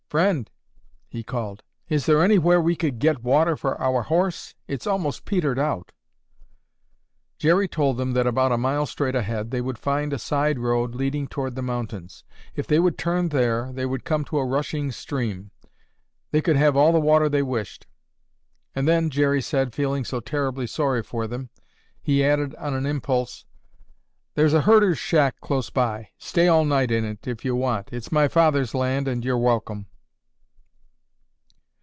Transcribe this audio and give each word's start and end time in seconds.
'Friend,' 0.11 0.51
he 1.07 1.23
called, 1.23 1.63
'is 1.87 2.05
there 2.05 2.21
anywhere 2.21 2.59
we 2.59 2.75
could 2.75 2.99
get 2.99 3.23
water 3.23 3.55
for 3.55 3.79
our 3.81 4.01
horse? 4.03 4.53
It's 4.67 4.85
most 4.85 5.23
petered 5.23 5.57
out.' 5.57 5.93
"Jerry 7.37 7.69
told 7.69 7.95
them 7.95 8.11
that 8.11 8.27
about 8.27 8.51
a 8.51 8.57
mile, 8.57 8.85
straight 8.85 9.15
ahead, 9.15 9.51
they 9.51 9.61
would 9.61 9.77
find 9.79 10.11
a 10.11 10.19
side 10.19 10.59
road 10.59 10.95
leading 10.95 11.29
toward 11.29 11.55
the 11.55 11.61
mountains. 11.61 12.25
If 12.57 12.67
they 12.67 12.77
would 12.77 12.97
turn 12.97 13.29
there, 13.29 13.71
they 13.71 13.85
would 13.85 14.03
come 14.03 14.25
to 14.25 14.37
a 14.37 14.45
rushing 14.45 14.91
stream. 14.91 15.51
They 16.31 16.41
could 16.41 16.57
have 16.57 16.75
all 16.75 16.91
the 16.91 16.99
water 16.99 17.29
they 17.29 17.41
wished. 17.43 17.87
And 18.75 18.85
then, 18.89 19.09
Jerry 19.09 19.41
said, 19.41 19.73
feeling 19.73 20.03
so 20.03 20.19
terribly 20.19 20.67
sorry 20.67 21.03
for 21.03 21.25
them, 21.25 21.51
he 22.01 22.21
added 22.21 22.53
on 22.55 22.73
an 22.73 22.85
impulse, 22.85 23.45
'There's 24.35 24.53
a 24.53 24.63
herder's 24.63 24.97
shack 24.99 25.39
close 25.39 25.69
by. 25.69 26.09
Stay 26.17 26.49
all 26.49 26.65
night 26.65 26.91
in 26.91 27.05
it 27.05 27.25
if 27.29 27.45
you 27.45 27.55
want. 27.55 27.87
It's 27.93 28.11
my 28.11 28.27
father's 28.27 28.75
land 28.75 29.07
and 29.07 29.23
you're 29.23 29.37
welcome. 29.37 29.85